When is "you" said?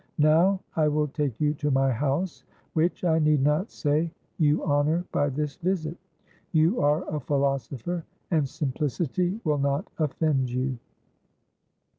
1.39-1.53, 4.39-4.63, 6.53-6.81, 10.49-10.79